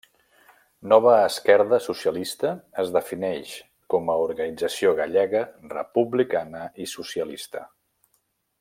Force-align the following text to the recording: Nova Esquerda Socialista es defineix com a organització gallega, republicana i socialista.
Nova 0.91 1.11
Esquerda 1.25 1.79
Socialista 1.87 2.53
es 2.83 2.89
defineix 2.95 3.53
com 3.95 4.09
a 4.13 4.17
organització 4.23 4.95
gallega, 5.01 5.45
republicana 5.77 6.67
i 6.87 6.89
socialista. 6.95 7.63